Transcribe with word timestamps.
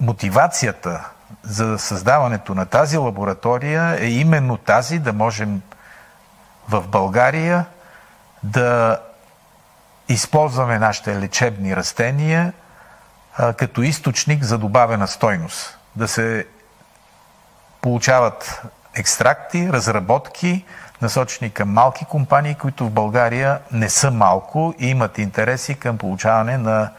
мотивацията 0.00 1.04
за 1.42 1.78
създаването 1.78 2.54
на 2.54 2.66
тази 2.66 2.96
лаборатория 2.96 3.96
е 4.00 4.06
именно 4.06 4.56
тази 4.56 4.98
да 4.98 5.12
можем 5.12 5.62
в 6.68 6.88
България 6.88 7.66
да 8.42 9.00
използваме 10.08 10.78
нашите 10.78 11.20
лечебни 11.20 11.76
растения 11.76 12.52
а, 13.36 13.52
като 13.52 13.82
източник 13.82 14.42
за 14.42 14.58
добавена 14.58 15.08
стойност. 15.08 15.78
Да 15.96 16.08
се 16.08 16.46
получават 17.80 18.62
екстракти, 18.94 19.72
разработки, 19.72 20.64
насочени 21.02 21.50
към 21.50 21.72
малки 21.72 22.04
компании, 22.04 22.54
които 22.54 22.86
в 22.86 22.90
България 22.90 23.60
не 23.72 23.88
са 23.88 24.10
малко 24.10 24.74
и 24.78 24.86
имат 24.88 25.18
интереси 25.18 25.74
към 25.74 25.98
получаване 25.98 26.58
на 26.58 26.90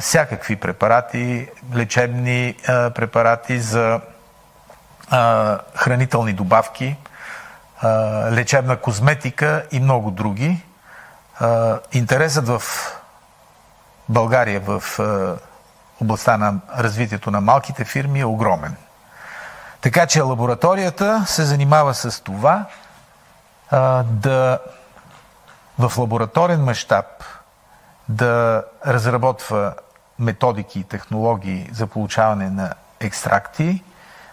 всякакви 0.00 0.56
препарати, 0.56 1.50
лечебни 1.74 2.56
препарати 2.66 3.60
за 3.60 4.00
хранителни 5.74 6.32
добавки, 6.32 6.96
лечебна 8.30 8.76
козметика 8.76 9.66
и 9.72 9.80
много 9.80 10.10
други. 10.10 10.62
Интересът 11.92 12.48
в 12.48 12.62
България 14.08 14.60
в 14.60 14.82
областта 16.00 16.36
на 16.36 16.54
развитието 16.78 17.30
на 17.30 17.40
малките 17.40 17.84
фирми 17.84 18.20
е 18.20 18.24
огромен. 18.24 18.76
Така 19.80 20.06
че 20.06 20.22
лабораторията 20.22 21.24
се 21.26 21.44
занимава 21.44 21.94
с 21.94 22.20
това 22.20 22.64
да 24.04 24.58
в 25.78 25.92
лабораторен 25.98 26.64
мащаб 26.64 27.06
да 28.08 28.64
разработва 28.86 29.74
методики 30.18 30.80
и 30.80 30.84
технологии 30.84 31.70
за 31.72 31.86
получаване 31.86 32.50
на 32.50 32.72
екстракти 33.00 33.82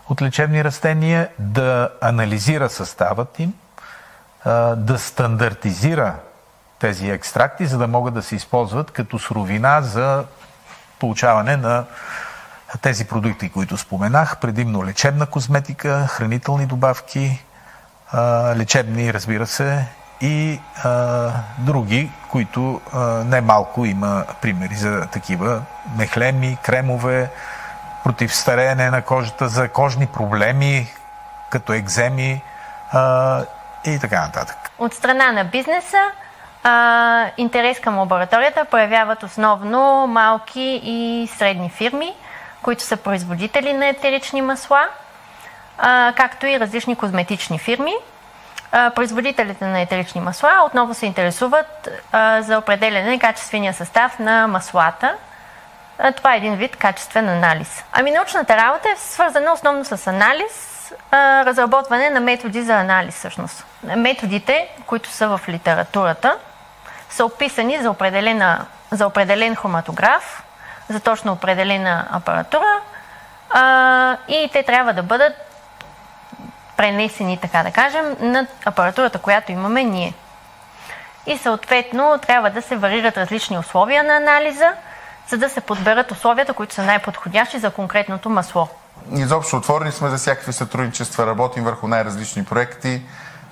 от 0.09 0.22
лечебни 0.22 0.64
растения, 0.64 1.30
да 1.39 1.89
анализира 2.02 2.70
съставът 2.70 3.39
им, 3.39 3.53
да 4.75 4.95
стандартизира 4.98 6.16
тези 6.80 7.09
екстракти, 7.09 7.66
за 7.66 7.78
да 7.78 7.88
могат 7.88 8.14
да 8.14 8.22
се 8.22 8.36
използват 8.36 8.92
като 8.92 9.20
суровина 9.20 9.81
за 9.81 10.26
получаване 11.00 11.58
на 11.58 11.86
тези 12.81 13.05
продукти, 13.05 13.50
които 13.50 13.78
споменах, 13.78 14.38
предимно 14.39 14.86
лечебна 14.86 15.26
козметика, 15.26 16.08
хранителни 16.08 16.66
добавки, 16.66 17.45
лечебни, 18.55 19.14
разбира 19.14 19.48
се, 19.48 19.86
и 20.22 20.59
а, 20.83 21.30
други, 21.58 22.11
които 22.30 22.81
а, 22.94 23.00
не 23.03 23.42
малко 23.42 23.86
има 23.86 24.25
примери 24.42 24.75
за 24.75 25.08
такива 25.11 25.61
мехлеми, 25.97 26.58
кремове, 26.64 27.30
против 28.03 28.36
стареене 28.36 28.89
на 28.89 29.02
кожата, 29.02 29.47
за 29.47 29.70
кожни 29.70 30.08
проблеми, 30.08 30.88
като 31.50 31.73
екземи 31.73 32.42
а, 32.92 33.42
и 33.86 34.00
така 34.00 34.22
нататък. 34.22 34.58
От 34.80 34.94
страна 34.94 35.31
на 35.31 35.44
бизнеса 35.44 36.02
а, 36.64 37.25
интерес 37.38 37.80
към 37.80 38.00
лабораторията 38.00 38.66
проявяват 38.66 39.23
основно 39.23 40.08
малки 40.08 40.81
и 40.83 41.30
средни 41.38 41.70
фирми, 41.70 42.14
които 42.61 42.83
са 42.83 42.98
производители 42.98 43.73
на 43.73 43.88
етерични 43.88 44.42
масла, 44.42 44.88
а, 45.77 46.14
както 46.17 46.45
и 46.45 46.59
различни 46.59 46.95
козметични 46.95 47.59
фирми– 47.59 47.94
производителите 48.96 49.66
на 49.66 49.80
етерични 49.80 50.22
масла 50.22 50.64
отново 50.66 50.94
се 50.94 51.06
интересуват 51.06 51.90
за 52.40 52.58
определене 52.58 53.20
качествения 53.20 53.74
състав 53.74 54.20
на 54.20 54.48
маслата. 54.48 55.16
Това 56.16 56.34
е 56.34 56.38
един 56.38 56.56
вид 56.56 56.76
качествен 56.76 57.30
анализ. 57.30 57.84
Ами 57.92 58.12
научната 58.12 58.58
работа 58.58 58.90
е 58.90 58.96
свързана 58.98 59.54
основно 59.54 59.86
с 59.86 60.08
анализ, 60.08 60.94
разработване 61.14 62.10
на 62.10 62.20
методи 62.20 62.62
за 62.62 62.73
анализ 62.73 63.16
всъщност. 63.16 63.66
Методите, 63.83 64.67
които 64.86 65.10
са 65.10 65.28
в 65.28 65.42
литературата, 65.50 66.38
са 67.10 67.26
описани 67.26 67.78
за, 67.82 67.95
за 68.92 69.08
определен 69.08 69.56
хроматограф, 69.56 70.44
за 70.89 71.00
точно 71.00 71.32
определена 71.32 72.08
апаратура 72.12 72.80
и 74.28 74.50
те 74.54 74.64
трябва 74.64 74.94
да 74.94 75.04
бъдат 75.04 75.52
пренесени, 76.83 77.38
така 77.38 77.64
да 77.64 77.71
кажем, 77.71 78.16
на 78.20 78.48
апаратурата, 78.66 79.20
която 79.20 79.52
имаме 79.52 79.83
ние. 79.83 80.14
И 81.26 81.38
съответно 81.38 82.20
трябва 82.27 82.49
да 82.49 82.61
се 82.61 82.76
варират 82.76 83.17
различни 83.17 83.58
условия 83.58 84.04
на 84.04 84.17
анализа, 84.17 84.73
за 85.30 85.38
да 85.38 85.49
се 85.49 85.61
подберат 85.61 86.11
условията, 86.11 86.54
които 86.54 86.73
са 86.73 86.83
най-подходящи 86.83 87.60
за 87.60 87.70
конкретното 87.70 88.30
масло. 88.30 88.67
Изобщо 89.11 89.58
отворени 89.58 89.92
сме 89.92 90.10
за 90.10 90.17
всякакви 90.17 90.54
сътрудничества, 90.54 91.27
работим 91.27 91.64
върху 91.64 91.88
най-различни 91.88 92.45
проекти, 92.45 93.02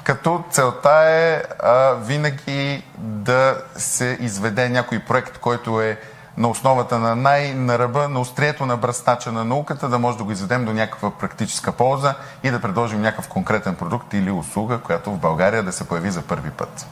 като 0.04 0.44
целта 0.50 1.04
е 1.06 1.44
а, 1.60 1.94
винаги 1.94 2.84
да 2.98 3.56
се 3.76 4.18
изведе 4.20 4.70
някой 4.70 5.00
проект, 5.00 5.38
който 5.38 5.82
е 5.82 5.98
на 6.38 6.48
основата 6.48 7.00
на 7.00 7.16
най 7.16 7.54
на 7.54 7.80
ръба, 7.80 8.10
на 8.10 8.20
острието 8.20 8.66
на 8.66 8.78
бръстача 8.78 9.32
на 9.32 9.46
науката, 9.46 9.90
да 9.90 10.00
може 10.00 10.18
да 10.18 10.24
го 10.24 10.32
изведем 10.32 10.66
до 10.66 10.74
някаква 10.74 11.12
практическа 11.12 11.72
полза 11.72 12.16
и 12.44 12.52
да 12.52 12.62
предложим 12.62 13.02
някакъв 13.02 13.28
конкретен 13.28 13.76
продукт 13.76 14.14
или 14.14 14.32
услуга, 14.32 14.78
която 14.78 15.12
в 15.12 15.18
България 15.18 15.64
да 15.64 15.72
се 15.72 15.88
появи 15.88 16.12
за 16.12 16.22
първи 16.22 16.52
път. 16.52 16.88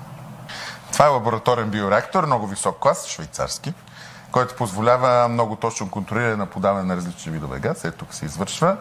Това 0.91 1.05
е 1.05 1.09
лабораторен 1.09 1.69
биореактор, 1.69 2.25
много 2.25 2.47
висок 2.47 2.79
клас, 2.79 3.07
швейцарски, 3.07 3.73
който 4.31 4.55
позволява 4.55 5.27
много 5.27 5.56
точно 5.56 5.89
контролиране 5.89 6.35
на 6.35 6.45
подаване 6.45 6.83
на 6.83 6.95
различни 6.95 7.31
видове 7.31 7.59
газ. 7.59 7.85
Ето 7.85 7.97
тук 7.97 8.13
се 8.13 8.25
извършва 8.25 8.77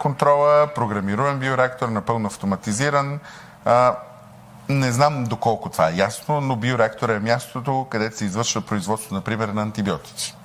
контрола, 0.00 0.66
програмируем 0.74 1.38
биореактор, 1.38 1.88
напълно 1.88 2.26
автоматизиран. 2.26 3.20
Не 4.70 4.92
знам 4.92 5.24
доколко 5.24 5.68
това 5.68 5.88
е 5.88 5.96
ясно, 5.96 6.40
но 6.40 6.56
биореактора 6.56 7.14
е 7.14 7.18
мястото, 7.18 7.86
където 7.90 8.16
се 8.16 8.24
извършва 8.24 8.60
производство, 8.60 9.14
например, 9.14 9.48
на 9.48 9.62
антибиотици. 9.62 10.36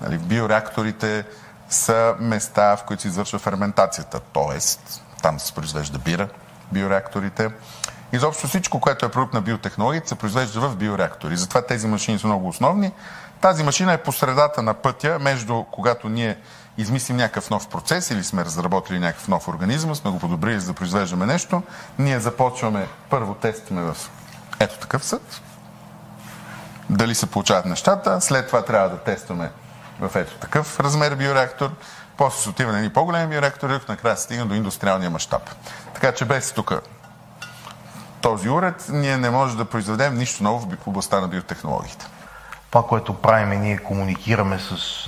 Нали, 0.00 0.18
биореакторите 0.18 1.24
са 1.68 2.14
места, 2.20 2.76
в 2.76 2.84
които 2.84 3.02
се 3.02 3.08
извършва 3.08 3.38
ферментацията, 3.38 4.20
т.е. 4.20 4.58
там 5.22 5.40
се 5.40 5.52
произвежда 5.52 5.98
бира, 5.98 6.28
биореакторите. 6.72 7.50
Изобщо 8.12 8.46
всичко, 8.46 8.80
което 8.80 9.06
е 9.06 9.10
продукт 9.10 9.34
на 9.34 9.40
биотехнологията, 9.40 10.08
се 10.08 10.14
произвежда 10.14 10.60
в 10.60 10.76
биореактори. 10.76 11.36
Затова 11.36 11.62
тези 11.62 11.86
машини 11.86 12.18
са 12.18 12.26
много 12.26 12.48
основни. 12.48 12.92
Тази 13.40 13.62
машина 13.62 13.92
е 13.92 14.02
по 14.02 14.12
средата 14.12 14.62
на 14.62 14.74
пътя 14.74 15.18
между 15.20 15.64
когато 15.64 16.08
ние 16.08 16.38
измислим 16.78 17.16
някакъв 17.16 17.50
нов 17.50 17.68
процес 17.68 18.10
или 18.10 18.24
сме 18.24 18.44
разработили 18.44 18.98
някакъв 18.98 19.28
нов 19.28 19.48
организъм, 19.48 19.94
сме 19.94 20.10
го 20.10 20.18
подобрили 20.18 20.60
за 20.60 20.66
да 20.66 20.72
произвеждаме 20.72 21.26
нещо, 21.26 21.62
ние 21.98 22.20
започваме, 22.20 22.88
първо 23.10 23.34
тестваме 23.34 23.82
в 23.82 23.96
ето 24.60 24.78
такъв 24.78 25.04
съд, 25.04 25.40
дали 26.90 27.14
се 27.14 27.26
получават 27.26 27.64
нещата, 27.64 28.20
след 28.20 28.46
това 28.46 28.64
трябва 28.64 28.88
да 28.88 28.96
тестваме 28.96 29.50
в 30.00 30.16
ето 30.16 30.34
такъв 30.34 30.80
размер 30.80 31.14
биореактор, 31.14 31.70
после 32.16 32.42
се 32.42 32.48
отива 32.48 32.72
на 32.72 32.78
едни 32.78 32.90
по-големи 32.90 33.30
биореактори, 33.30 33.80
накрая 33.88 34.16
се 34.16 34.22
стигна 34.22 34.46
до 34.46 34.54
индустриалния 34.54 35.10
мащаб. 35.10 35.50
Така 35.94 36.12
че 36.12 36.24
без 36.24 36.52
тук 36.52 36.72
този 38.20 38.48
уред, 38.48 38.86
ние 38.88 39.16
не 39.16 39.30
можем 39.30 39.56
да 39.56 39.64
произведем 39.64 40.14
нищо 40.14 40.42
ново 40.42 40.58
в 40.58 40.86
областта 40.86 41.20
на 41.20 41.28
биотехнологиите. 41.28 42.06
Това, 42.72 42.86
което 42.86 43.14
правим, 43.14 43.60
ние 43.60 43.78
комуникираме 43.78 44.58
с 44.58 45.06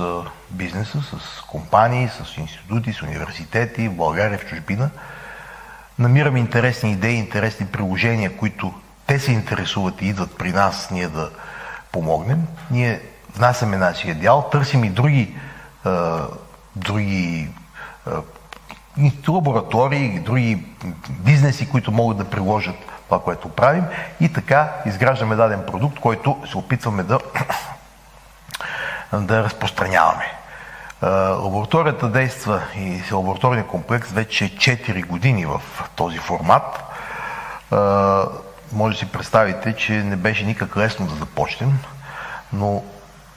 бизнеса, 0.51 1.03
с 1.03 1.41
компании, 1.41 2.09
с 2.09 2.37
институти, 2.37 2.93
с 2.93 3.03
университети 3.03 3.89
в 3.89 3.97
България, 3.97 4.39
в 4.39 4.47
чужбина. 4.47 4.91
Намираме 5.99 6.39
интересни 6.39 6.93
идеи, 6.93 7.15
интересни 7.15 7.67
приложения, 7.67 8.37
които 8.37 8.75
те 9.07 9.19
се 9.19 9.33
интересуват 9.33 10.03
и 10.03 10.07
идват 10.07 10.39
при 10.39 10.53
нас, 10.53 10.91
ние 10.91 11.09
да 11.09 11.31
помогнем. 11.93 12.47
Ние 12.71 13.01
внасяме 13.37 13.77
нашия 13.77 14.15
дял, 14.15 14.49
търсим 14.53 14.85
и 14.85 14.91
други, 14.91 15.37
други 16.77 17.49
лаборатории, 19.29 20.19
други 20.19 20.65
бизнеси, 21.11 21.71
които 21.71 21.93
могат 21.93 22.19
да 22.19 22.31
приложат 22.31 22.77
това, 23.15 23.25
което 23.25 23.49
правим 23.49 23.85
и 24.21 24.33
така 24.33 24.73
изграждаме 24.87 25.37
даден 25.37 25.63
продукт, 25.67 25.99
който 26.01 26.37
се 26.51 26.59
опитваме 26.59 27.03
да, 27.03 27.19
да 29.13 29.45
разпространяваме. 29.45 30.25
Лабораторията 31.43 32.09
действа 32.09 32.63
и 32.77 33.03
лабораторния 33.13 33.67
комплекс 33.67 34.13
вече 34.13 34.45
4 34.45 35.07
години 35.07 35.47
в 35.47 35.61
този 35.97 36.19
формат. 36.19 36.83
Може 38.73 38.95
да 38.95 38.99
си 38.99 39.13
представите, 39.13 39.77
че 39.77 39.93
не 39.93 40.17
беше 40.17 40.45
никак 40.45 40.77
лесно 40.77 41.07
да 41.07 41.15
започнем, 41.15 41.79
но 42.53 42.83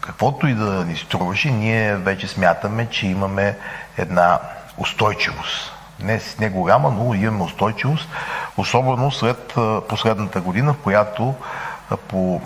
каквото 0.01 0.47
и 0.47 0.53
да 0.53 0.85
ни 0.85 0.95
струваше, 0.95 1.51
ние 1.51 1.95
вече 1.95 2.27
смятаме, 2.27 2.89
че 2.89 3.07
имаме 3.07 3.57
една 3.97 4.39
устойчивост 4.77 5.77
не, 5.99 6.21
не 6.39 6.49
голяма, 6.49 6.91
но 6.91 7.13
имаме 7.13 7.43
устойчивост, 7.43 8.09
особено 8.57 9.11
след 9.11 9.55
последната 9.89 10.41
година, 10.41 10.73
в 10.73 10.77
която 10.77 11.35
по 12.07 12.41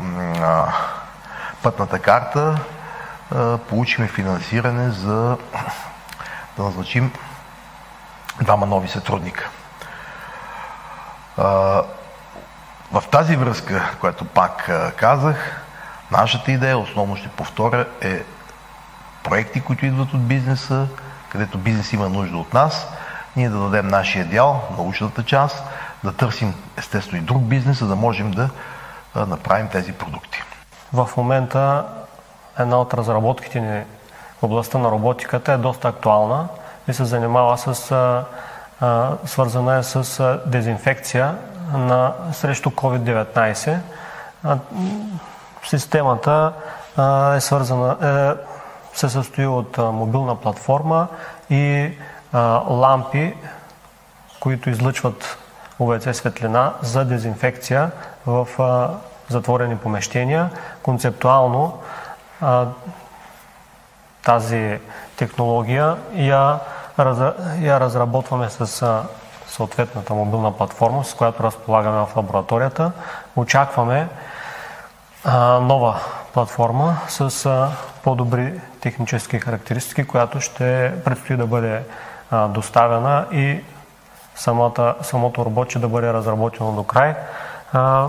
пътната 1.64 2.00
карта 2.00 2.60
получихме 3.70 4.08
финансиране 4.08 4.90
за 4.90 5.38
да 6.58 6.64
назначим 6.64 7.14
двама 8.42 8.66
нови 8.66 8.88
сътрудника. 8.88 9.50
В 12.92 13.04
тази 13.12 13.36
връзка, 13.36 13.92
която 14.00 14.26
пак 14.26 14.72
казах, 14.96 15.62
нашата 16.12 16.52
идея, 16.52 16.78
основно 16.78 17.16
ще 17.16 17.30
повторя, 17.30 17.88
е 18.02 18.24
проекти, 19.24 19.62
които 19.62 19.86
идват 19.86 20.14
от 20.14 20.28
бизнеса, 20.28 20.88
където 21.30 21.58
бизнес 21.58 21.94
има 21.94 22.10
нужда 22.10 22.38
от 22.38 22.54
нас, 22.54 22.88
ние 23.36 23.50
да 23.50 23.60
дадем 23.60 23.88
нашия 23.88 24.26
дял, 24.26 24.64
научната 24.78 25.24
част, 25.24 25.64
да 26.04 26.14
търсим 26.14 26.54
естествено 26.78 27.18
и 27.18 27.26
друг 27.26 27.42
бизнес, 27.42 27.80
за 27.80 27.88
да 27.88 27.96
можем 27.96 28.32
да 28.32 28.50
направим 29.16 29.68
тези 29.68 29.94
продукти. 29.94 30.44
В 30.94 31.10
момента 31.18 31.86
една 32.60 32.78
от 32.78 32.94
разработките 32.94 33.60
ни 33.60 33.84
в 34.42 34.44
областта 34.44 34.78
на 34.78 34.92
роботиката 34.92 35.54
е 35.54 35.58
доста 35.58 35.88
актуална 35.88 36.48
и 36.88 36.94
се 36.94 37.06
занимава 37.06 37.58
с 37.58 37.92
а, 38.82 39.18
свързана 39.26 39.78
е 39.78 39.84
с 39.84 40.40
дезинфекция 40.46 41.36
на, 41.74 42.14
срещу 42.32 42.70
COVID-19. 42.70 43.78
А, 44.44 44.58
системата 45.64 46.54
а, 46.98 47.36
е 47.36 47.42
свързана, 47.42 47.98
е, 48.02 48.98
се 48.98 49.10
състои 49.10 49.48
от 49.48 49.78
мобилна 49.78 50.36
платформа 50.36 51.08
и 51.50 51.92
лампи, 52.70 53.34
които 54.40 54.70
излъчват 54.70 55.38
УВЦ 55.82 56.14
светлина 56.14 56.74
за 56.82 57.06
дезинфекция 57.06 57.92
в 58.26 58.48
затворени 59.30 59.78
помещения. 59.78 60.50
Концептуално 60.84 61.78
тази 64.26 64.80
технология 65.18 65.98
я, 66.14 66.60
я 67.60 67.80
разработваме 67.80 68.50
с 68.50 69.04
съответната 69.48 70.14
мобилна 70.14 70.58
платформа, 70.58 71.04
с 71.04 71.14
която 71.14 71.44
разполагаме 71.44 72.06
в 72.06 72.16
лабораторията. 72.16 72.92
Очакваме 73.36 74.10
нова 75.62 76.00
платформа 76.34 76.98
с 77.08 77.70
по-добри 78.04 78.62
технически 78.82 79.40
характеристики, 79.40 80.08
която 80.08 80.42
ще 80.42 80.94
предстои 81.06 81.38
да 81.38 81.48
бъде 81.48 81.84
доставена 82.50 83.26
и 83.32 83.64
самата, 84.36 84.96
самото 85.02 85.46
робоче 85.46 85.80
да 85.80 85.88
бъде 85.88 86.14
разработено 86.14 86.72
до 86.72 86.84
край. 86.84 87.16
А, 87.74 88.08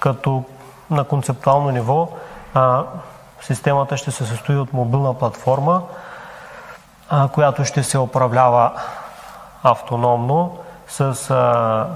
като 0.00 0.44
на 0.90 1.04
концептуално 1.04 1.70
ниво 1.70 2.08
а, 2.54 2.84
системата 3.40 3.96
ще 3.96 4.10
се 4.10 4.26
състои 4.26 4.56
от 4.56 4.72
мобилна 4.72 5.14
платформа, 5.14 5.82
а, 7.08 7.28
която 7.28 7.64
ще 7.64 7.82
се 7.82 7.98
управлява 7.98 8.72
автономно 9.62 10.58
с 10.88 11.30
а, 11.30 11.86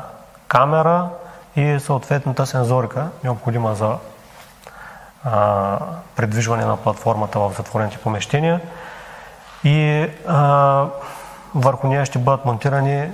камера 0.49 1.09
и 1.57 1.81
съответната 1.81 2.47
сензорика, 2.47 3.09
необходима 3.25 3.75
за 3.75 3.97
а, 5.25 5.79
предвижване 6.17 6.65
на 6.65 6.77
платформата 6.77 7.39
в 7.39 7.53
затворените 7.57 7.99
помещения. 7.99 8.61
И 9.65 10.09
а, 10.29 10.87
върху 11.55 11.87
нея 11.87 12.07
ще 12.07 12.19
бъдат 12.19 12.45
монтирани 12.45 13.11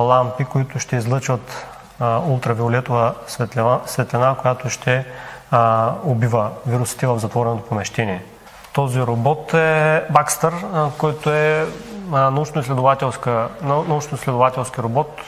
лампи, 0.00 0.44
които 0.44 0.78
ще 0.78 0.96
излъчват 0.96 1.66
а, 2.00 2.18
ултравиолетова 2.18 3.14
светлина, 3.26 3.80
светлина, 3.86 4.36
която 4.42 4.70
ще 4.70 5.06
а, 5.50 5.92
убива 6.04 6.50
вирусите 6.66 7.06
в 7.06 7.18
затвореното 7.18 7.68
помещение. 7.68 8.24
Този 8.72 9.00
робот 9.00 9.54
е 9.54 10.04
Бакстър, 10.10 10.54
който 10.98 11.30
е 11.30 11.66
научно-изследователски 12.10 14.78
робот, 14.78 15.20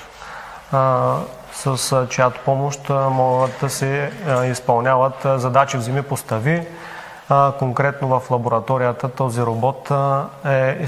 с 1.52 2.06
чиято 2.10 2.40
помощ 2.44 2.88
могат 2.90 3.50
да 3.60 3.70
се 3.70 4.12
изпълняват 4.50 5.26
задачи 5.36 5.76
в 5.76 5.80
земи 5.80 6.02
постави. 6.02 6.66
Конкретно 7.58 8.08
в 8.08 8.22
лабораторията 8.30 9.08
този 9.08 9.42
робот 9.42 9.90
е, 10.46 10.86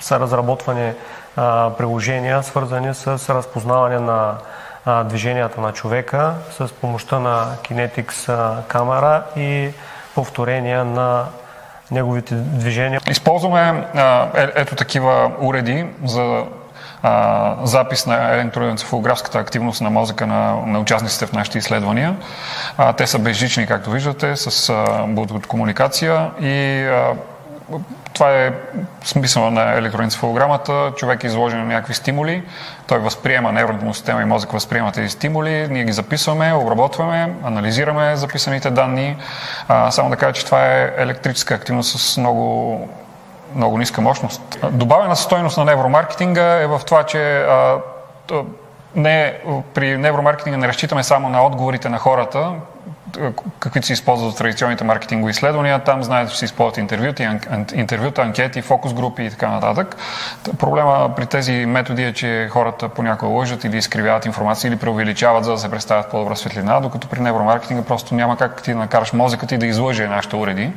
са 0.00 0.20
разработвани 0.20 0.92
приложения, 1.78 2.42
свързани 2.42 2.94
с 2.94 3.06
разпознаване 3.34 3.98
на 3.98 4.34
движенията 5.04 5.60
на 5.60 5.72
човека 5.72 6.34
с 6.50 6.72
помощта 6.72 7.18
на 7.18 7.46
Kinetics 7.62 8.62
камера 8.68 9.22
и 9.36 9.70
повторения 10.14 10.84
на 10.84 11.24
неговите 11.90 12.34
движения. 12.34 13.00
Използваме 13.10 13.86
е, 14.34 14.48
ето 14.54 14.74
такива 14.74 15.32
уреди 15.40 15.86
за 16.04 16.44
а, 17.02 17.56
запис 17.62 18.06
на 18.06 18.34
електроенцефалографската 18.34 19.38
активност 19.38 19.80
на 19.80 19.90
мозъка 19.90 20.26
на, 20.26 20.56
на 20.66 20.80
участниците 20.80 21.26
в 21.26 21.32
нашите 21.32 21.58
изследвания. 21.58 22.16
А, 22.78 22.92
те 22.92 23.06
са 23.06 23.18
безжични, 23.18 23.66
както 23.66 23.90
виждате, 23.90 24.36
с 24.36 24.70
а, 24.70 25.06
комуникация 25.48 26.30
и 26.40 26.84
а, 26.84 27.14
това 28.12 28.32
е 28.32 28.52
смисъла 29.04 29.50
на 29.50 29.72
електроенцефалограмата. 29.72 30.92
Човек 30.96 31.24
е 31.24 31.26
изложен 31.26 31.58
на 31.58 31.64
някакви 31.64 31.94
стимули, 31.94 32.42
той 32.86 32.98
възприема 32.98 33.52
нервната 33.52 33.84
му 33.84 33.94
система 33.94 34.22
и 34.22 34.24
мозък 34.24 34.52
възприема 34.52 34.92
тези 34.92 35.08
стимули, 35.08 35.68
ние 35.70 35.84
ги 35.84 35.92
записваме, 35.92 36.52
обработваме, 36.52 37.34
анализираме 37.44 38.16
записаните 38.16 38.70
данни. 38.70 39.16
А, 39.68 39.90
само 39.90 40.10
да 40.10 40.16
кажа, 40.16 40.32
че 40.32 40.46
това 40.46 40.66
е 40.66 40.92
електрическа 40.96 41.54
активност 41.54 41.98
с 41.98 42.16
много 42.16 42.88
много 43.54 43.78
ниска 43.78 44.00
мощност. 44.00 44.58
Добавена 44.70 45.16
стойност 45.16 45.56
на 45.56 45.64
невромаркетинга 45.64 46.60
е 46.60 46.66
в 46.66 46.80
това, 46.86 47.02
че 47.02 47.38
а, 47.38 47.80
не, 48.96 49.38
при 49.74 49.98
невромаркетинга 49.98 50.58
не 50.58 50.68
разчитаме 50.68 51.02
само 51.02 51.28
на 51.28 51.46
отговорите 51.46 51.88
на 51.88 51.98
хората, 51.98 52.52
каквито 53.58 53.86
се 53.86 53.92
използват 53.92 54.34
в 54.34 54.36
традиционните 54.36 54.84
маркетингови 54.84 55.30
изследвания. 55.30 55.78
Там 55.78 56.02
знаете, 56.02 56.32
че 56.32 56.38
се 56.38 56.44
използват 56.44 56.76
интервюта, 56.76 57.38
интервюта, 57.74 58.22
анкети, 58.22 58.62
фокус 58.62 58.94
групи 58.94 59.22
и 59.22 59.30
така 59.30 59.48
нататък. 59.48 59.96
Проблема 60.58 61.12
при 61.16 61.26
тези 61.26 61.52
методи 61.52 62.02
е, 62.02 62.12
че 62.12 62.48
хората 62.50 62.88
понякога 62.88 63.32
лъжат 63.32 63.64
или 63.64 63.76
изкривяват 63.76 64.26
информация 64.26 64.68
или 64.68 64.76
преувеличават, 64.76 65.44
за 65.44 65.52
да 65.52 65.58
се 65.58 65.70
представят 65.70 66.10
по-добра 66.10 66.36
светлина, 66.36 66.80
докато 66.80 67.08
при 67.08 67.20
невромаркетинга 67.20 67.82
просто 67.82 68.14
няма 68.14 68.36
как 68.36 68.62
ти 68.62 68.72
да 68.72 68.78
накараш 68.78 69.12
мозъкът 69.12 69.52
и 69.52 69.58
да 69.58 69.66
излъже 69.66 70.06
нашите 70.06 70.36
уреди. 70.36 70.72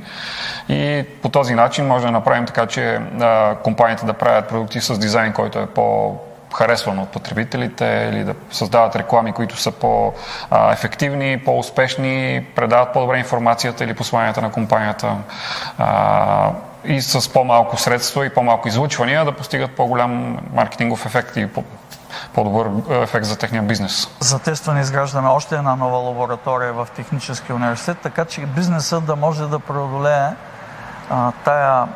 И 0.70 1.06
по 1.22 1.30
този 1.30 1.56
начин 1.56 1.88
може 1.88 2.06
да 2.06 2.12
направим 2.12 2.46
така, 2.46 2.66
че 2.66 3.00
а, 3.22 3.56
компаниите 3.64 4.06
да 4.06 4.14
правят 4.14 4.50
продукти 4.50 4.82
с 4.82 5.00
дизайн, 5.00 5.34
който 5.34 5.60
е 5.60 5.66
по 5.66 6.18
харесван 6.54 7.00
от 7.00 7.10
потребителите 7.10 8.10
или 8.14 8.24
да 8.24 8.34
създават 8.52 8.96
реклами, 8.96 9.34
които 9.34 9.58
са 9.58 9.72
по-ефективни, 9.72 11.42
по-успешни, 11.46 12.46
предават 12.56 12.94
по-добре 12.94 13.18
информацията 13.18 13.84
или 13.84 13.94
посланията 13.94 14.42
на 14.42 14.52
компанията 14.52 15.16
и 16.84 17.02
с 17.02 17.34
по-малко 17.34 17.78
средства 17.78 18.26
и 18.26 18.34
по-малко 18.34 18.68
излучвания 18.68 19.26
да 19.26 19.32
постигат 19.32 19.72
по-голям 19.72 20.38
маркетингов 20.54 21.06
ефект 21.06 21.38
и 21.38 21.48
по-добър 22.34 22.70
ефект 23.04 23.26
за 23.26 23.38
техния 23.38 23.64
бизнес. 23.64 24.10
За 24.20 24.40
тестване 24.40 24.82
изграждаме 24.82 25.30
още 25.30 25.56
една 25.56 25.76
нова 25.76 25.98
лаборатория 25.98 26.74
в 26.74 26.88
Техническия 26.96 27.56
университет, 27.56 27.98
така 28.04 28.26
че 28.26 28.42
бизнесът 28.42 29.06
да 29.06 29.16
може 29.16 29.48
да 29.48 29.60
преодолее 29.60 30.30
а, 31.10 31.32
тая, 31.46 31.70
а, 31.72 31.88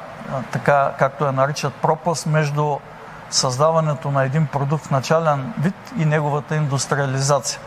така 0.52 0.92
както 1.00 1.26
я 1.26 1.32
наричат, 1.32 1.74
пропаст 1.74 2.26
между 2.26 2.78
създаването 3.32 4.12
на 4.12 4.24
един 4.24 4.48
продукт 4.48 4.86
в 4.86 4.92
начален 4.92 5.54
вид 5.60 5.76
и 5.98 6.06
неговата 6.06 6.56
индустриализация. 6.56 7.60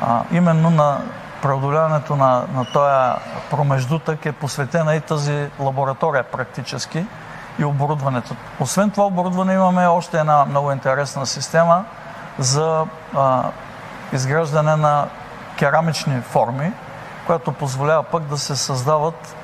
А, 0.00 0.22
именно 0.32 0.70
на 0.70 1.00
преодоляването 1.42 2.16
на, 2.16 2.44
на 2.54 2.64
този 2.64 3.24
промеждутък 3.50 4.26
е 4.26 4.32
посветена 4.32 4.94
и 4.94 5.00
тази 5.00 5.48
лаборатория 5.60 6.24
практически 6.24 7.06
и 7.58 7.64
оборудването. 7.64 8.34
Освен 8.60 8.90
това 8.90 9.06
оборудване 9.06 9.54
имаме 9.54 9.86
още 9.86 10.20
една 10.20 10.44
много 10.44 10.72
интересна 10.72 11.26
система 11.26 11.84
за 12.38 12.86
а, 13.16 13.42
изграждане 14.12 14.76
на 14.76 15.06
керамични 15.58 16.20
форми, 16.20 16.72
която 17.26 17.52
позволява 17.52 18.02
пък 18.02 18.22
да 18.22 18.38
се 18.38 18.56
създават 18.56 19.36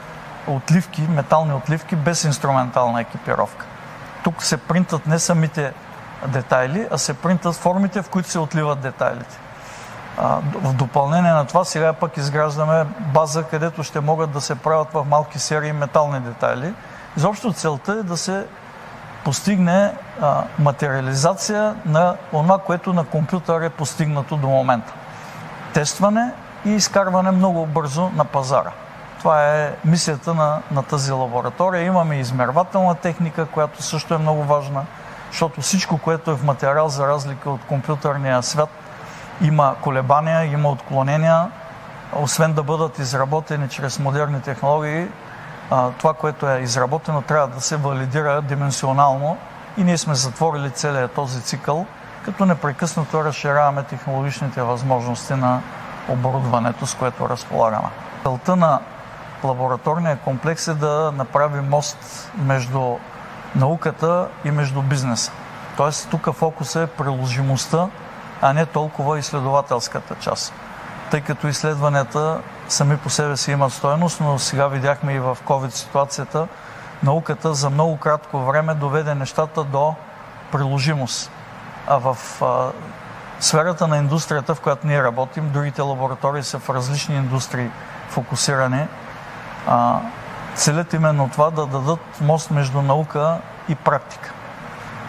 отливки, 0.47 1.02
метални 1.02 1.52
отливки 1.52 1.97
без 1.97 2.25
инструментална 2.25 3.00
екипировка. 3.00 3.66
Тук 4.25 4.43
се 4.43 4.57
принтат 4.57 5.07
не 5.07 5.19
самите 5.19 5.73
детайли, 6.27 6.89
а 6.91 6.99
се 6.99 7.15
принтат 7.15 7.55
формите, 7.55 8.03
в 8.03 8.09
които 8.09 8.31
се 8.31 8.39
отливат 8.39 8.81
детайлите. 8.81 9.39
В 10.55 10.73
допълнение 10.73 11.33
на 11.33 11.45
това 11.45 11.65
сега 11.65 11.93
пък 11.93 12.17
изграждаме 12.17 12.85
база, 13.01 13.43
където 13.43 13.83
ще 13.83 14.01
могат 14.01 14.31
да 14.31 14.41
се 14.41 14.55
правят 14.55 14.89
в 14.93 15.05
малки 15.05 15.39
серии 15.39 15.73
метални 15.73 16.21
детайли. 16.21 16.75
Изобщо 17.17 17.53
целта 17.53 17.93
е 17.93 18.03
да 18.03 18.17
се 18.17 18.47
постигне 19.25 19.95
материализация 20.59 21.75
на 21.87 22.17
това, 22.31 22.59
което 22.59 22.93
на 22.93 23.05
компютър 23.05 23.61
е 23.61 23.71
постигнато 23.71 24.37
до 24.37 24.49
момента. 24.49 24.93
Тестване 25.73 26.33
и 26.65 26.71
изкарване 26.71 27.31
много 27.31 27.67
бързо 27.67 28.11
на 28.17 28.25
пазара. 28.25 28.71
Това 29.19 29.57
е 29.57 29.75
мисията 29.85 30.35
на, 30.35 30.63
на 30.71 30.83
тази 30.83 31.13
лаборатория. 31.13 31.83
Имаме 31.83 32.19
измервателна 32.19 32.95
техника, 32.95 33.47
която 33.47 33.83
също 33.83 34.15
е 34.15 34.19
много 34.19 34.45
важна, 34.45 34.87
защото 35.31 35.61
всичко, 35.61 35.99
което 35.99 36.31
е 36.31 36.35
в 36.35 36.45
материал, 36.45 36.89
за 36.89 37.09
разлика 37.09 37.51
от 37.51 37.65
компютърния 37.65 38.43
свят, 38.43 38.69
има 39.41 39.75
колебания, 39.81 40.45
има 40.45 40.69
отклонения. 40.69 41.51
Освен 42.17 42.53
да 42.53 42.63
бъдат 42.63 42.99
изработени 42.99 43.69
чрез 43.69 43.99
модерни 43.99 44.41
технологии, 44.41 45.07
това, 45.99 46.15
което 46.15 46.51
е 46.51 46.59
изработено, 46.59 47.23
трябва 47.23 47.49
да 47.49 47.61
се 47.61 47.77
валидира 47.77 48.43
дименсионално 48.43 49.37
и 49.77 49.85
ние 49.85 49.99
сме 49.99 50.15
затворили 50.15 50.71
целият 50.71 51.13
този 51.13 51.43
цикъл, 51.43 51.87
като 52.25 52.45
непрекъснато 52.45 53.25
разширяваме 53.25 53.83
технологичните 53.83 54.63
възможности 54.63 55.35
на 55.35 55.61
оборудването, 56.09 56.87
с 56.87 56.95
което 56.95 57.29
разполагаме. 57.29 57.89
Целта 58.23 58.57
на 58.57 58.81
лабораторния 59.45 60.18
комплекс 60.18 60.68
е 60.68 60.75
да 60.75 61.12
направи 61.16 61.61
мост 61.61 62.30
между 62.38 62.97
науката 63.57 64.28
и 64.45 64.50
между 64.50 64.83
бизнеса. 64.83 65.33
Тоест 65.76 66.11
тук 66.11 66.33
фокуса 66.33 66.80
е 66.80 66.87
приложимостта, 66.87 67.88
а 68.42 68.52
не 68.52 68.66
толкова 68.66 69.18
изследователската 69.18 70.14
част. 70.14 70.52
Тъй 71.11 71.21
като 71.21 71.49
изследванията 71.49 72.40
сами 72.68 72.97
по 72.97 73.11
себе 73.11 73.37
си 73.37 73.52
имат 73.52 73.73
стоеност, 73.73 74.21
но 74.21 74.38
сега 74.38 74.68
видяхме 74.68 75.12
и 75.12 75.21
в 75.21 75.38
COVID 75.45 75.71
ситуацията, 75.71 76.49
науката 77.02 77.54
за 77.54 77.71
много 77.71 77.97
кратко 77.97 78.38
време 78.38 78.75
доведе 78.75 79.14
нещата 79.14 79.64
до 79.64 79.95
приложимост. 80.52 81.30
А 81.87 81.97
в 81.99 82.42
а, 82.42 82.71
сферата 83.40 83.88
на 83.88 83.97
индустрията, 83.97 84.54
в 84.54 84.61
която 84.61 84.87
ние 84.87 85.02
работим, 85.02 85.50
другите 85.52 85.83
лаборатории 85.83 86.42
са 86.42 86.59
в 86.59 86.71
различни 86.71 87.16
индустрии 87.16 87.71
фокусирани, 88.09 88.87
а, 89.69 90.01
целят 90.55 90.93
именно 90.93 91.29
това 91.29 91.51
да 91.51 91.67
дадат 91.67 92.21
мост 92.21 92.51
между 92.51 92.83
наука 92.83 93.39
и 93.69 93.75
практика. 93.75 94.33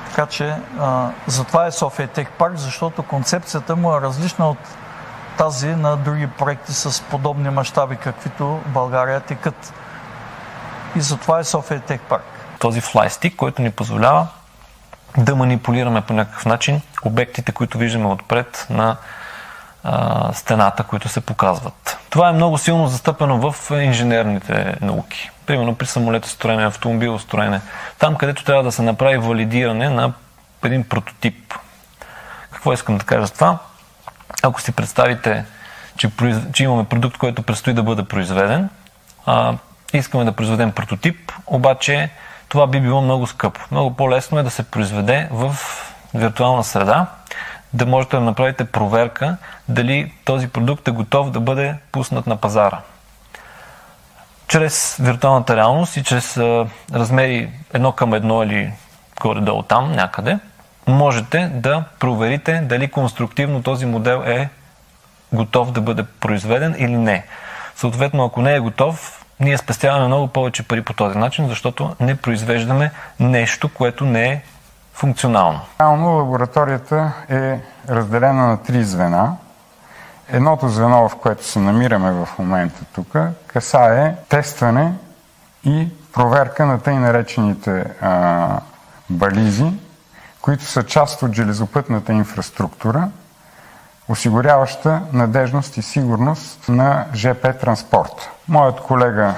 Така 0.10 0.26
че 0.26 0.56
а, 0.80 1.10
затова 1.28 1.66
е 1.66 1.72
София 1.72 2.08
Тех 2.08 2.32
Парк, 2.32 2.58
защото 2.58 3.04
концепцията 3.04 3.76
му 3.76 3.96
е 3.96 4.02
различна 4.02 4.50
от 4.50 4.58
тази 5.38 5.68
на 5.68 5.98
други 5.98 6.28
проекти 6.28 6.74
с 6.74 7.04
подобни 7.04 7.50
мащаби, 7.50 7.96
каквито 7.96 8.60
България 8.66 9.20
текат. 9.20 9.74
И 10.96 11.02
затова 11.02 11.40
е 11.40 11.44
София 11.44 11.80
Тех 11.80 12.02
Парк. 12.02 12.24
Този 12.60 12.82
флайстик, 12.82 13.36
който 13.36 13.62
ни 13.62 13.72
позволява 13.72 14.28
да 15.18 15.36
манипулираме 15.36 16.02
по 16.02 16.14
някакъв 16.14 16.46
начин 16.46 16.82
обектите, 17.06 17.52
които 17.52 17.78
виждаме 17.78 18.06
отпред 18.06 18.68
на 18.70 18.98
а, 19.84 20.34
стената, 20.34 20.84
които 20.84 21.10
се 21.10 21.22
показват. 21.22 21.89
Това 22.10 22.30
е 22.30 22.34
много 22.34 22.58
силно 22.58 22.88
застъпено 22.88 23.52
в 23.52 23.72
инженерните 23.82 24.76
науки. 24.82 25.30
Примерно 25.46 25.76
при 25.76 25.86
самолетостроене, 25.86 26.66
автомобилостроене. 26.66 27.62
Там, 28.00 28.16
където 28.16 28.44
трябва 28.44 28.64
да 28.64 28.72
се 28.72 28.82
направи 28.82 29.18
валидиране 29.18 29.90
на 29.90 30.14
един 30.64 30.84
прототип. 30.84 31.54
Какво 32.52 32.74
искам 32.74 32.98
да 32.98 33.06
кажа 33.06 33.28
с 33.28 33.32
това? 33.32 33.58
Ако 34.44 34.62
си 34.62 34.72
представите, 34.72 35.46
че, 35.98 36.12
че 36.54 36.64
имаме 36.64 36.84
продукт, 36.84 37.18
който 37.18 37.44
предстои 37.44 37.74
да 37.74 37.84
бъде 37.84 38.04
произведен, 38.04 38.70
а, 39.26 39.54
искаме 39.94 40.24
да 40.26 40.32
произведем 40.32 40.72
прототип, 40.72 41.32
обаче 41.48 42.10
това 42.50 42.68
би 42.68 42.82
било 42.82 43.02
много 43.02 43.28
скъпо. 43.28 43.62
Много 43.72 43.96
по-лесно 43.96 44.40
е 44.40 44.44
да 44.44 44.50
се 44.50 44.64
произведе 44.64 45.28
в 45.32 45.56
виртуална 46.14 46.64
среда, 46.64 47.06
да 47.74 47.86
можете 47.86 48.16
да 48.16 48.22
направите 48.22 48.66
проверка 48.66 49.38
дали 49.68 50.14
този 50.26 50.48
продукт 50.48 50.88
е 50.88 50.92
готов 50.92 51.32
да 51.32 51.40
бъде 51.40 51.76
пуснат 51.92 52.28
на 52.28 52.38
пазара. 52.38 52.80
Чрез 54.48 54.98
виртуалната 55.00 55.56
реалност 55.56 55.98
и 55.98 56.04
чрез 56.04 56.38
а, 56.38 56.68
размери 56.94 57.50
едно 57.74 57.92
към 57.92 58.14
едно 58.14 58.44
или 58.44 58.74
горе-долу 59.22 59.64
там 59.64 59.92
някъде, 59.92 60.40
можете 60.88 61.52
да 61.54 61.84
проверите 62.00 62.62
дали 62.62 62.92
конструктивно 62.92 63.64
този 63.64 63.86
модел 63.86 64.24
е 64.26 64.50
готов 65.34 65.72
да 65.72 65.82
бъде 65.82 66.04
произведен 66.04 66.76
или 66.78 66.98
не. 66.98 67.26
Съответно, 67.76 68.26
ако 68.26 68.42
не 68.42 68.56
е 68.56 68.60
готов, 68.60 69.26
ние 69.40 69.58
спестяваме 69.58 70.08
много 70.08 70.28
повече 70.28 70.64
пари 70.64 70.82
по 70.82 70.94
този 70.94 71.18
начин, 71.18 71.48
защото 71.48 71.96
не 72.00 72.16
произвеждаме 72.16 72.92
нещо, 73.20 73.70
което 73.74 74.06
не 74.06 74.28
е 74.28 74.42
функционално. 75.00 75.60
Реално 75.82 76.18
лабораторията 76.18 77.12
е 77.30 77.60
разделена 77.90 78.48
на 78.48 78.58
три 78.58 78.84
звена. 78.84 79.36
Едното 80.30 80.70
звено, 80.70 81.10
в 81.10 81.16
което 81.16 81.46
се 81.46 81.60
намираме 81.60 82.12
в 82.12 82.30
момента 82.40 82.86
тук, 82.94 83.18
касае 83.48 84.16
тестване 84.30 84.94
и 85.64 85.88
проверка 86.14 86.66
на 86.66 86.80
тъй 86.80 86.94
наречените 86.94 87.86
а, 88.02 88.60
бализи, 89.10 89.72
които 90.42 90.64
са 90.66 90.86
част 90.86 91.24
от 91.24 91.34
железопътната 91.34 92.14
инфраструктура, 92.14 93.10
осигуряваща 94.08 95.02
надежност 95.14 95.78
и 95.78 95.82
сигурност 95.82 96.70
на 96.70 97.06
ЖП 97.14 97.54
транспорт. 97.54 98.30
Моят 98.48 98.82
колега 98.82 99.36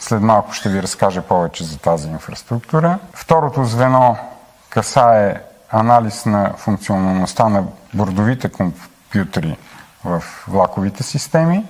след 0.00 0.22
малко 0.22 0.52
ще 0.52 0.68
ви 0.68 0.82
разкаже 0.82 1.20
повече 1.20 1.64
за 1.64 1.78
тази 1.78 2.08
инфраструктура. 2.08 2.98
Второто 3.14 3.64
звено 3.64 4.16
касае 4.76 5.40
анализ 5.72 6.26
на 6.26 6.52
функционалността 6.56 7.48
на 7.48 7.64
бордовите 7.94 8.48
компютри 8.48 9.56
в 10.04 10.22
влаковите 10.48 11.02
системи. 11.02 11.64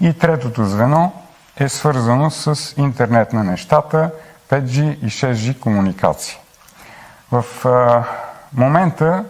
И 0.00 0.18
третото 0.18 0.64
звено 0.64 1.12
е 1.56 1.68
свързано 1.68 2.30
с 2.30 2.74
интернет 2.76 3.32
на 3.32 3.44
нещата, 3.44 4.10
5G 4.50 4.98
и 4.98 5.06
6G 5.06 5.58
комуникации. 5.58 6.38
В 7.32 7.66
а, 7.66 8.04
момента 8.52 9.24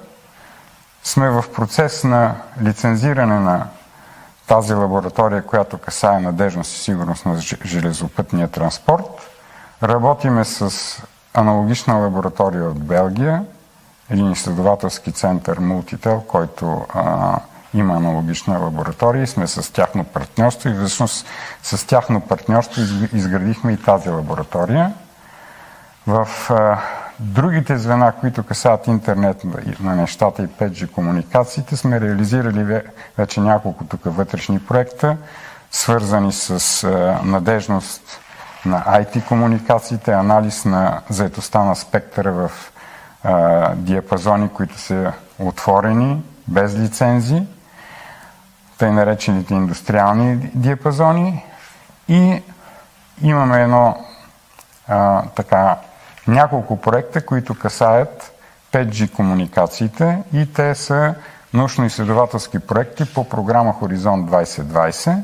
сме 1.05 1.31
в 1.31 1.45
процес 1.55 2.05
на 2.05 2.35
лицензиране 2.63 3.41
на 3.41 3.67
тази 4.47 4.75
лаборатория, 4.75 5.47
която 5.47 5.79
касае 5.79 6.21
надежност 6.21 6.73
и 6.77 6.79
сигурност 6.79 7.27
на 7.27 7.41
железопътния 7.65 8.49
транспорт. 8.49 9.05
Работиме 9.83 10.45
с 10.45 10.73
аналогична 11.35 11.95
лаборатория 11.95 12.65
от 12.65 12.85
Белгия, 12.85 13.45
един 14.11 14.33
изследователски 14.33 15.13
център 15.13 15.61
Multitel, 15.61 16.27
който 16.27 16.87
а, 16.95 17.39
има 17.75 17.97
аналогична 17.97 18.59
лаборатория 18.59 19.23
и 19.23 19.27
сме 19.27 19.47
с 19.47 19.73
тяхно 19.73 20.05
партньорство 20.05 20.69
и 20.69 20.75
всъщност 20.75 21.27
с 21.63 21.87
тяхно 21.87 22.21
партньорство 22.21 22.83
изградихме 23.13 23.73
и 23.73 23.77
тази 23.77 24.09
лаборатория. 24.09 24.93
В 26.07 26.29
а, 26.51 26.79
другите 27.19 27.79
звена, 27.79 28.13
които 28.13 28.43
касаят 28.43 28.87
интернет 28.87 29.45
на 29.81 29.97
нещата 29.97 30.43
и 30.43 30.47
5G 30.47 30.91
комуникациите, 30.91 31.77
сме 31.77 32.01
реализирали 32.01 32.83
вече 33.19 33.41
няколко 33.41 33.85
тук 33.85 34.01
вътрешни 34.05 34.59
проекта, 34.59 35.17
свързани 35.71 36.33
с 36.33 36.85
а, 36.85 37.21
надежност 37.25 38.21
на 38.65 38.85
IT 38.85 39.25
комуникациите, 39.25 40.13
анализ 40.13 40.65
на 40.65 41.01
заетостта 41.11 41.65
на 41.65 41.77
спектъра 41.77 42.33
в 42.33 42.51
а, 43.25 43.75
диапазони, 43.75 44.49
които 44.49 44.79
са 44.79 45.13
отворени, 45.39 46.23
без 46.49 46.75
лицензи, 46.75 47.43
тъй 48.79 48.91
наречените 48.91 49.55
индустриални 49.55 50.37
диапазони. 50.37 51.45
И 52.09 52.43
имаме 53.23 53.63
едно 53.63 53.97
а, 54.89 55.23
така 55.37 55.77
няколко 56.29 56.81
проекта, 56.81 57.27
които 57.27 57.59
касаят 57.59 58.33
5G 58.73 59.13
комуникациите 59.13 60.23
и 60.33 60.53
те 60.53 60.75
са 60.75 61.15
научно-изследователски 61.55 62.59
проекти 62.59 63.05
по 63.15 63.29
програма 63.29 63.73
Хоризонт 63.73 64.31
2020, 64.31 65.19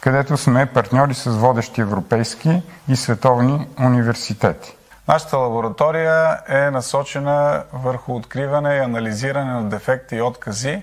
където 0.00 0.36
сме 0.36 0.66
партньори 0.66 1.14
с 1.14 1.30
водещи 1.30 1.80
европейски 1.80 2.62
и 2.88 2.96
световни 2.96 3.66
университети. 3.80 4.76
Нашата 5.08 5.36
лаборатория 5.36 6.38
е 6.48 6.70
насочена 6.70 7.62
върху 7.72 8.14
откриване 8.14 8.74
и 8.74 8.78
анализиране 8.78 9.52
на 9.52 9.68
дефекти 9.68 10.16
и 10.16 10.22
откази 10.22 10.82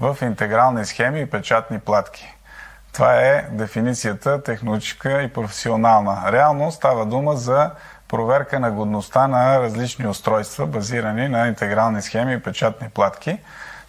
в 0.00 0.16
интегрални 0.22 0.84
схеми 0.84 1.20
и 1.20 1.26
печатни 1.26 1.78
платки. 1.78 2.34
Това 2.92 3.14
е 3.14 3.48
дефиницията 3.50 4.42
техническа 4.42 5.22
и 5.22 5.32
професионална. 5.32 6.32
Реално 6.32 6.72
става 6.72 7.06
дума 7.06 7.36
за 7.36 7.70
проверка 8.08 8.60
на 8.60 8.70
годността 8.70 9.26
на 9.26 9.60
различни 9.60 10.06
устройства, 10.06 10.66
базирани 10.66 11.28
на 11.28 11.48
интегрални 11.48 12.02
схеми 12.02 12.34
и 12.34 12.42
печатни 12.42 12.88
платки. 12.88 13.38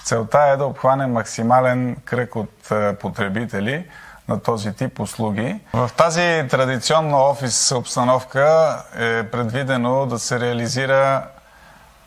Целта 0.04 0.40
е 0.40 0.58
да 0.58 0.66
обхване 0.66 1.08
максимален 1.08 1.96
кръг 2.06 2.36
от 2.36 2.72
е, 2.72 2.96
потребители 2.96 3.86
на 4.28 4.40
този 4.40 4.74
тип 4.74 5.00
услуги. 5.00 5.60
В 5.74 5.90
тази 5.98 6.48
традиционна 6.50 7.18
офис 7.18 7.72
обстановка 7.72 8.78
е 8.96 9.24
предвидено 9.24 10.06
да 10.06 10.20
се 10.20 10.40
реализира 10.40 11.24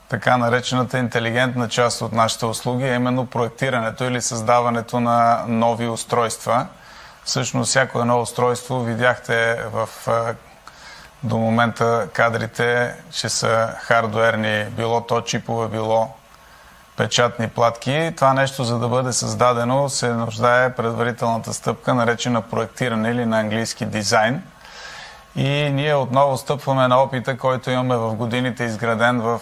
така 0.09 0.37
наречената 0.37 0.99
интелигентна 0.99 1.69
част 1.69 2.03
от 2.03 2.13
нашите 2.13 2.47
услуги, 2.47 2.85
а 2.85 2.95
именно 2.95 3.27
проектирането 3.27 4.05
или 4.05 4.23
създаването 4.23 5.01
на 5.01 5.45
нови 5.49 5.89
устройства– 5.89 6.67
Всъщност 7.27 7.69
всяко 7.69 8.01
едно 8.01 8.21
устройство 8.21 8.85
видяхте 8.85 9.59
в 9.73 9.89
до 11.23 11.39
момента 11.39 12.09
кадрите, 12.13 12.95
че 13.11 13.29
са 13.29 13.75
хардуерни, 13.79 14.65
било 14.65 15.01
то 15.01 15.21
чипове, 15.21 15.69
било 15.69 16.15
печатни 16.97 17.49
платки. 17.49 18.13
Това 18.17 18.33
нещо, 18.33 18.65
за 18.65 18.79
да 18.79 18.89
бъде 18.89 19.13
създадено, 19.13 19.89
се 19.89 20.09
нуждае 20.09 20.75
предварителната 20.75 21.53
стъпка, 21.53 21.95
наречена 21.95 22.43
проектиране 22.43 23.11
или 23.11 23.27
на 23.27 23.41
английски 23.41 23.87
дизайн. 23.87 24.43
И 25.37 25.71
ние 25.71 25.95
отново 25.95 26.37
стъпваме 26.37 26.89
на 26.89 27.03
опита, 27.03 27.39
който 27.39 27.71
имаме 27.71 27.97
в 27.97 28.15
годините 28.15 28.65
изграден 28.65 29.21
в 29.21 29.41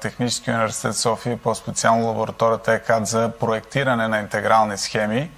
Техническия 0.00 0.54
университет 0.54 0.96
София, 0.96 1.36
по-специално 1.36 2.06
лабораторията 2.06 2.72
ЕКАД 2.72 3.06
за 3.06 3.30
проектиране 3.40 4.08
на 4.08 4.18
интегрални 4.18 4.78
схеми, 4.78 5.30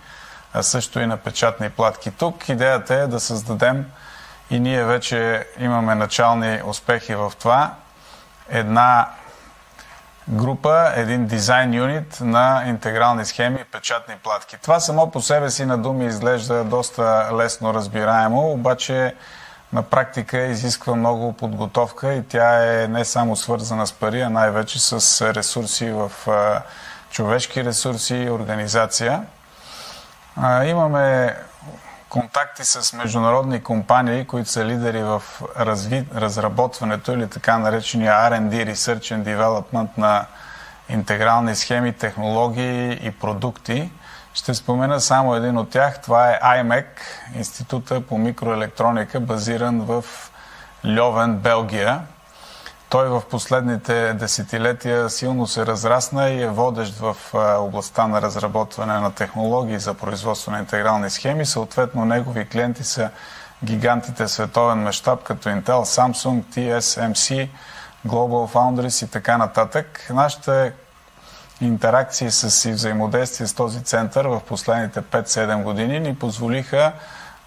а 0.55 0.63
също 0.63 1.01
и 1.01 1.07
на 1.07 1.17
печатни 1.17 1.71
платки. 1.71 2.11
Тук 2.11 2.49
идеята 2.49 2.95
е 2.95 3.07
да 3.07 3.21
създадем 3.21 3.87
и 4.51 4.61
ние 4.61 4.85
вече 4.85 5.47
имаме 5.59 5.95
начални 5.95 6.61
успехи 6.65 7.15
в 7.15 7.33
това. 7.39 7.75
Една 8.49 9.09
група, 10.29 10.93
един 10.97 11.27
дизайн 11.27 11.75
юнит 11.75 12.19
на 12.21 12.65
интегрални 12.67 13.25
схеми 13.25 13.61
и 13.61 13.65
печатни 13.65 14.15
платки. 14.25 14.57
Това 14.63 14.81
само 14.81 15.11
по 15.11 15.21
себе 15.21 15.51
си 15.51 15.65
на 15.65 15.79
думи 15.79 16.07
изглежда 16.07 16.65
доста 16.65 17.31
лесно 17.37 17.75
разбираемо, 17.75 18.51
обаче 18.51 19.15
на 19.73 19.83
практика 19.83 20.39
изисква 20.39 20.95
много 20.95 21.33
подготовка 21.33 22.15
и 22.15 22.23
тя 22.29 22.83
е 22.83 22.89
не 22.89 23.05
само 23.05 23.37
свързана 23.37 23.87
с 23.87 23.93
пари, 23.93 24.21
а 24.21 24.31
най-вече 24.31 24.81
с 24.81 25.23
ресурси 25.35 25.91
в 25.91 26.11
човешки 27.11 27.65
ресурси 27.65 28.17
и 28.17 28.31
организация. 28.31 29.23
Имаме 30.65 31.37
контакти 32.09 32.65
с 32.65 32.93
международни 32.93 33.63
компании, 33.63 34.27
които 34.27 34.51
са 34.51 34.65
лидери 34.65 35.03
в 35.03 35.23
разви... 35.59 36.07
разработването 36.15 37.13
или 37.13 37.29
така 37.29 37.59
наречения 37.59 38.13
R&D, 38.13 38.73
Research 38.73 39.15
and 39.15 39.23
Development 39.23 39.89
на 39.99 40.27
интегрални 40.89 41.57
схеми, 41.57 41.93
технологии 41.93 43.07
и 43.07 43.11
продукти. 43.11 43.91
Ще 44.35 44.55
спомена 44.55 45.01
само 45.01 45.35
един 45.35 45.59
от 45.59 45.71
тях. 45.71 46.03
Това 46.03 46.31
е 46.31 46.41
IMEC, 46.43 46.87
Института 47.37 48.01
по 48.01 48.19
микроелектроника, 48.19 49.21
базиран 49.21 49.81
в 49.81 50.05
Льовен, 50.87 51.37
Белгия. 51.37 52.01
Той 52.89 53.09
в 53.09 53.23
последните 53.31 54.13
десетилетия 54.13 55.11
силно 55.11 55.47
се 55.47 55.67
разрасна 55.67 56.29
и 56.29 56.43
е 56.43 56.49
водещ 56.49 56.95
в 56.99 57.17
областта 57.59 58.07
на 58.07 58.23
разработване 58.23 58.99
на 58.99 59.13
технологии 59.15 59.79
за 59.79 59.95
производство 59.95 60.53
на 60.53 60.59
интегрални 60.59 61.11
схеми. 61.11 61.47
Съответно, 61.47 62.05
негови 62.05 62.49
клиенти 62.49 62.85
са 62.85 63.11
гигантите 63.65 64.29
световен 64.29 64.79
мащаб, 64.79 65.23
като 65.23 65.49
Intel, 65.49 65.63
Samsung, 65.65 66.43
TSMC, 66.43 67.49
Global 68.07 68.53
Foundries 68.53 69.05
и 69.07 69.11
така 69.11 69.39
нататък. 69.39 70.07
Нашите 70.11 70.73
интеракции 71.61 72.31
с 72.31 72.69
и 72.69 72.73
взаимодействие 72.73 73.47
с 73.47 73.55
този 73.55 73.85
център 73.85 74.27
в 74.27 74.41
последните 74.49 75.03
5-7 75.03 75.63
години 75.63 76.01
ни 76.01 76.15
позволиха 76.15 76.93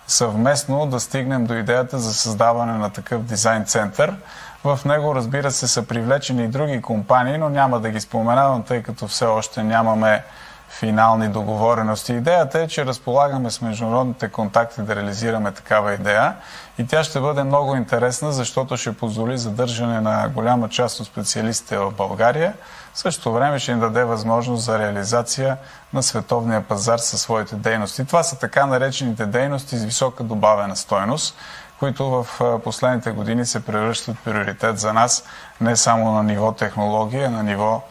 съвместно 0.08 0.86
да 0.86 1.00
стигнем 1.00 1.46
до 1.46 1.54
идеята 1.54 2.00
за 2.00 2.14
създаване 2.14 2.74
на 2.74 2.90
такъв 2.90 3.24
дизайн 3.24 3.66
център– 3.66 4.16
в 4.64 4.80
него, 4.86 5.16
разбира 5.16 5.52
се, 5.52 5.68
са 5.68 5.84
привлечени 5.84 6.44
и 6.44 6.48
други 6.48 6.82
компании, 6.82 7.38
но 7.38 7.50
няма 7.50 7.80
да 7.80 7.90
ги 7.90 8.02
споменавам, 8.02 8.64
тъй 8.64 8.84
като 8.84 9.08
все 9.08 9.26
още 9.26 9.64
нямаме 9.64 10.24
финални 10.70 11.28
договорености. 11.28 12.14
Идеята 12.14 12.60
е, 12.60 12.68
че 12.68 12.86
разполагаме 12.86 13.52
с 13.52 13.62
международните 13.62 14.30
контакти 14.30 14.82
да 14.82 14.96
реализираме 14.96 15.52
такава 15.52 15.94
идея 15.94 16.36
и 16.78 16.88
тя 16.88 17.04
ще 17.04 17.20
бъде 17.20 17.44
много 17.44 17.76
интересна, 17.76 18.32
защото 18.32 18.78
ще 18.78 18.98
позволи 18.98 19.38
задържане 19.38 20.02
на 20.02 20.30
голяма 20.30 20.70
част 20.70 21.00
от 21.00 21.08
специалистите 21.08 21.78
в 21.78 21.92
България. 21.92 22.54
В 22.94 23.00
същото 23.00 23.34
време 23.34 23.60
ще 23.60 23.74
ни 23.74 23.80
даде 23.80 24.04
възможност 24.04 24.64
за 24.64 24.80
реализация 24.80 25.58
на 25.94 26.04
световния 26.04 26.62
пазар 26.62 26.98
със 26.98 27.22
своите 27.22 27.56
дейности. 27.56 28.06
Това 28.06 28.24
са 28.24 28.40
така 28.40 28.66
наречените 28.66 29.26
дейности 29.26 29.78
с 29.78 29.84
висока 29.84 30.24
добавена 30.24 30.76
стойност 30.76 31.36
които 31.82 32.10
в 32.10 32.60
последните 32.64 33.12
години 33.12 33.46
се 33.46 33.66
превръщат 33.66 34.18
приоритет 34.26 34.80
за 34.80 34.94
нас 34.94 35.24
не 35.62 35.76
само 35.76 36.12
на 36.12 36.24
ниво 36.24 36.52
технология, 36.52 37.28
а 37.28 37.30
на 37.30 37.44
ниво 37.44 37.82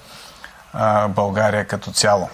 България 1.09 1.67
като 1.67 1.91
цяло. 1.91 2.29